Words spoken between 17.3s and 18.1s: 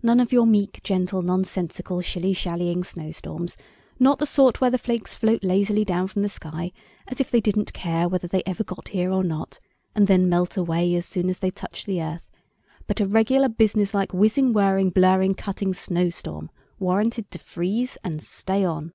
to freeze